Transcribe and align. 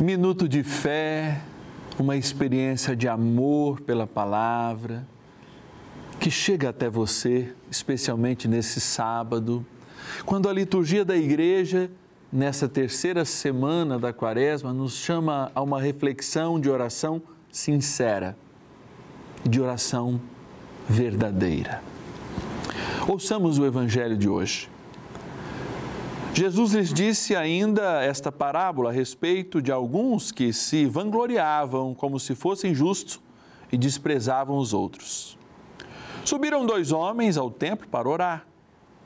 Minuto 0.00 0.46
de 0.46 0.62
fé, 0.62 1.40
uma 1.98 2.18
experiência 2.18 2.94
de 2.94 3.08
amor 3.08 3.80
pela 3.80 4.06
palavra, 4.06 5.08
que 6.20 6.30
chega 6.30 6.68
até 6.68 6.90
você, 6.90 7.54
especialmente 7.70 8.46
nesse 8.46 8.78
sábado, 8.78 9.64
quando 10.26 10.50
a 10.50 10.52
liturgia 10.52 11.02
da 11.02 11.16
igreja, 11.16 11.90
nessa 12.30 12.68
terceira 12.68 13.24
semana 13.24 13.98
da 13.98 14.12
quaresma, 14.12 14.70
nos 14.70 14.96
chama 14.96 15.50
a 15.54 15.62
uma 15.62 15.80
reflexão 15.80 16.60
de 16.60 16.68
oração 16.68 17.22
sincera, 17.50 18.36
de 19.48 19.62
oração 19.62 20.20
verdadeira. 20.86 21.82
Ouçamos 23.08 23.58
o 23.58 23.64
evangelho 23.64 24.16
de 24.16 24.28
hoje. 24.28 24.68
Jesus 26.38 26.74
lhes 26.74 26.92
disse 26.92 27.34
ainda 27.34 28.04
esta 28.04 28.30
parábola 28.30 28.90
a 28.90 28.92
respeito 28.92 29.62
de 29.62 29.72
alguns 29.72 30.30
que 30.30 30.52
se 30.52 30.84
vangloriavam 30.84 31.94
como 31.94 32.20
se 32.20 32.34
fossem 32.34 32.74
justos 32.74 33.18
e 33.72 33.78
desprezavam 33.78 34.58
os 34.58 34.74
outros. 34.74 35.38
Subiram 36.26 36.66
dois 36.66 36.92
homens 36.92 37.38
ao 37.38 37.50
templo 37.50 37.88
para 37.88 38.06
orar. 38.06 38.46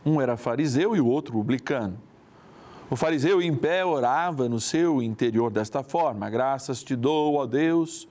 Um 0.05 0.21
era 0.21 0.37
fariseu 0.37 0.97
e 0.97 1.01
o 1.01 1.07
outro 1.07 1.33
publicano. 1.35 1.99
O 2.91 2.97
fariseu 2.97 3.41
em 3.41 3.55
pé 3.55 3.85
orava 3.85 4.49
no 4.49 4.59
seu 4.59 5.01
interior 5.01 5.53
desta 5.53 5.85
forma: 5.85 6.29
Graças 6.29 6.83
te 6.83 6.97
dou, 6.97 7.37
ó 7.37 7.47
Deus, 7.47 8.09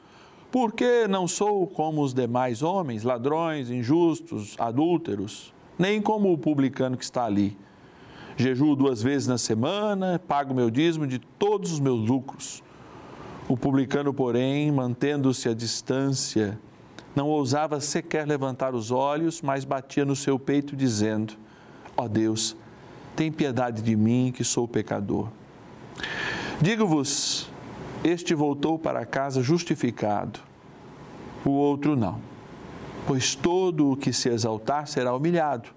porque 0.50 1.10
não 1.10 1.28
sou 1.28 1.68
como 1.68 2.04
os 2.04 2.14
demais 2.14 2.64
homens, 2.64 3.04
ladrões, 3.04 3.70
injustos, 3.70 4.56
adúlteros, 4.58 5.54
nem 5.78 6.02
como 6.02 6.32
o 6.32 6.38
publicano 6.38 6.96
que 6.96 7.04
está 7.04 7.26
ali 7.26 7.58
jejuo 8.40 8.74
duas 8.74 9.04
vezes 9.04 9.28
na 9.28 9.38
semana, 9.38 10.18
pago 10.18 10.54
meu 10.54 10.70
dízimo 10.70 11.06
de 11.06 11.20
todos 11.20 11.74
os 11.74 11.80
meus 11.82 12.08
lucros. 12.08 12.64
O 13.50 13.58
publicano, 13.58 14.14
porém, 14.14 14.72
mantendo-se 14.72 15.50
à 15.50 15.54
distância, 15.54 16.58
não 17.14 17.28
ousava 17.28 17.82
sequer 17.82 18.26
levantar 18.26 18.74
os 18.74 18.92
olhos, 18.92 19.42
mas 19.42 19.66
batia 19.66 20.06
no 20.06 20.16
seu 20.16 20.40
peito, 20.40 20.74
dizendo: 20.74 21.34
Ó 21.98 22.06
oh 22.06 22.08
Deus, 22.08 22.56
tem 23.14 23.30
piedade 23.30 23.82
de 23.82 23.94
mim, 23.94 24.32
que 24.34 24.46
sou 24.46 24.66
pecador. 24.66 25.28
Digo-vos: 26.62 27.50
este 28.06 28.34
voltou 28.34 28.80
para 28.80 29.06
casa 29.06 29.44
justificado, 29.44 30.40
o 31.44 31.50
outro 31.50 31.94
não. 31.94 32.22
Pois 33.06 33.36
todo 33.36 33.92
o 33.92 33.98
que 33.98 34.14
se 34.14 34.30
exaltar 34.30 34.88
será 34.88 35.14
humilhado, 35.14 35.70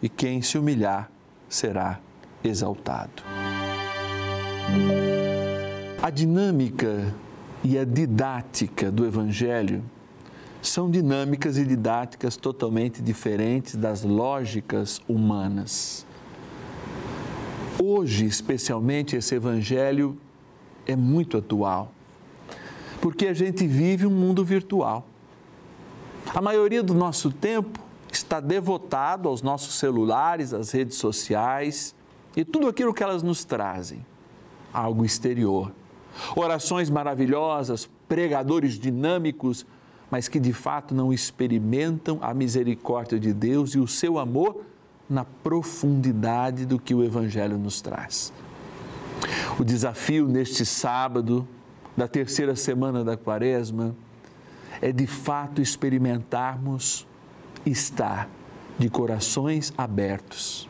e 0.00 0.08
quem 0.08 0.40
se 0.40 0.56
humilhar 0.56 1.10
será 1.48 2.00
exaltado. 2.42 3.22
A 6.02 6.10
dinâmica 6.10 7.14
e 7.62 7.78
a 7.78 7.84
didática 7.84 8.90
do 8.90 9.06
Evangelho 9.06 9.82
são 10.62 10.90
dinâmicas 10.90 11.56
e 11.58 11.64
didáticas 11.64 12.36
totalmente 12.36 13.00
diferentes 13.00 13.76
das 13.76 14.02
lógicas 14.02 15.00
humanas. 15.08 16.04
Hoje, 17.82 18.24
especialmente, 18.24 19.16
esse 19.16 19.34
Evangelho 19.34 20.18
é 20.86 20.96
muito 20.96 21.36
atual, 21.36 21.92
porque 23.00 23.26
a 23.26 23.34
gente 23.34 23.66
vive 23.66 24.06
um 24.06 24.10
mundo 24.10 24.44
virtual. 24.44 25.06
A 26.34 26.40
maioria 26.40 26.82
do 26.82 26.94
nosso 26.94 27.30
tempo 27.30 27.85
está 28.12 28.40
devotado 28.40 29.28
aos 29.28 29.42
nossos 29.42 29.74
celulares, 29.78 30.52
às 30.52 30.70
redes 30.70 30.96
sociais 30.96 31.94
e 32.36 32.44
tudo 32.44 32.68
aquilo 32.68 32.92
que 32.92 33.02
elas 33.02 33.22
nos 33.22 33.44
trazem, 33.44 34.04
algo 34.72 35.04
exterior. 35.04 35.72
Orações 36.34 36.88
maravilhosas, 36.90 37.88
pregadores 38.08 38.78
dinâmicos, 38.78 39.66
mas 40.10 40.28
que 40.28 40.38
de 40.38 40.52
fato 40.52 40.94
não 40.94 41.12
experimentam 41.12 42.18
a 42.22 42.32
misericórdia 42.32 43.18
de 43.18 43.32
Deus 43.32 43.74
e 43.74 43.78
o 43.78 43.88
seu 43.88 44.18
amor 44.18 44.62
na 45.08 45.24
profundidade 45.24 46.66
do 46.66 46.78
que 46.78 46.94
o 46.94 47.02
Evangelho 47.02 47.58
nos 47.58 47.80
traz. 47.80 48.32
O 49.58 49.64
desafio 49.64 50.28
neste 50.28 50.64
sábado, 50.64 51.46
da 51.96 52.06
terceira 52.06 52.54
semana 52.54 53.02
da 53.02 53.16
Quaresma, 53.16 53.96
é 54.80 54.92
de 54.92 55.06
fato 55.06 55.62
experimentarmos 55.62 57.06
está 57.66 58.28
de 58.78 58.88
corações 58.88 59.72
abertos, 59.76 60.68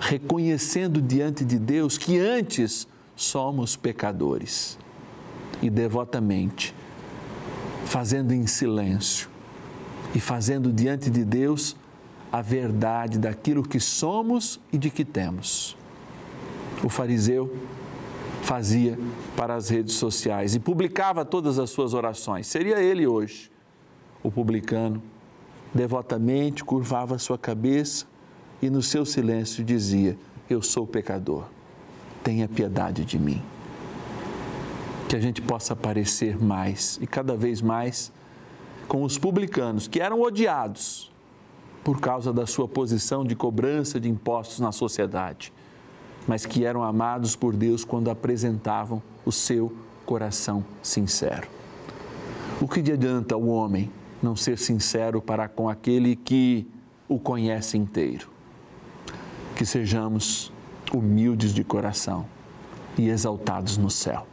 reconhecendo 0.00 1.02
diante 1.02 1.44
de 1.44 1.58
Deus 1.58 1.98
que 1.98 2.18
antes 2.18 2.86
somos 3.16 3.74
pecadores 3.74 4.78
e 5.60 5.68
devotamente, 5.68 6.74
fazendo 7.84 8.32
em 8.32 8.46
silêncio 8.46 9.28
e 10.14 10.20
fazendo 10.20 10.72
diante 10.72 11.10
de 11.10 11.24
Deus 11.24 11.76
a 12.30 12.40
verdade 12.42 13.18
daquilo 13.18 13.62
que 13.62 13.80
somos 13.80 14.60
e 14.72 14.78
de 14.78 14.90
que 14.90 15.04
temos. 15.04 15.76
O 16.84 16.88
fariseu 16.88 17.56
fazia 18.42 18.98
para 19.36 19.54
as 19.54 19.68
redes 19.68 19.94
sociais 19.94 20.54
e 20.54 20.60
publicava 20.60 21.24
todas 21.24 21.58
as 21.58 21.70
suas 21.70 21.92
orações. 21.92 22.46
Seria 22.46 22.80
ele 22.80 23.06
hoje, 23.06 23.50
o 24.22 24.30
publicano 24.30 25.02
devotamente 25.74 26.64
curvava 26.64 27.18
sua 27.18 27.38
cabeça 27.38 28.06
e 28.60 28.70
no 28.70 28.82
seu 28.82 29.04
silêncio 29.04 29.64
dizia: 29.64 30.18
Eu 30.48 30.62
sou 30.62 30.86
pecador, 30.86 31.44
tenha 32.22 32.48
piedade 32.48 33.04
de 33.04 33.18
mim. 33.18 33.42
Que 35.08 35.16
a 35.16 35.20
gente 35.20 35.40
possa 35.40 35.72
aparecer 35.72 36.38
mais 36.42 36.98
e 37.00 37.06
cada 37.06 37.36
vez 37.36 37.62
mais 37.62 38.12
com 38.86 39.02
os 39.02 39.18
publicanos 39.18 39.86
que 39.86 40.00
eram 40.00 40.20
odiados 40.20 41.10
por 41.84 42.00
causa 42.00 42.32
da 42.32 42.46
sua 42.46 42.68
posição 42.68 43.24
de 43.24 43.34
cobrança 43.34 43.98
de 43.98 44.08
impostos 44.08 44.60
na 44.60 44.72
sociedade, 44.72 45.52
mas 46.26 46.44
que 46.44 46.64
eram 46.64 46.82
amados 46.82 47.34
por 47.34 47.56
Deus 47.56 47.84
quando 47.84 48.10
apresentavam 48.10 49.02
o 49.24 49.32
seu 49.32 49.72
coração 50.04 50.64
sincero. 50.82 51.48
O 52.60 52.68
que 52.68 52.80
adianta 52.80 53.36
o 53.36 53.48
homem 53.48 53.90
não 54.22 54.34
ser 54.36 54.58
sincero 54.58 55.20
para 55.20 55.48
com 55.48 55.68
aquele 55.68 56.16
que 56.16 56.66
o 57.08 57.18
conhece 57.18 57.76
inteiro. 57.76 58.28
Que 59.56 59.64
sejamos 59.64 60.52
humildes 60.92 61.52
de 61.52 61.64
coração 61.64 62.26
e 62.96 63.08
exaltados 63.08 63.76
no 63.76 63.90
céu. 63.90 64.26